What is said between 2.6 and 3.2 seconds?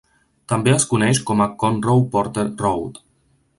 Road.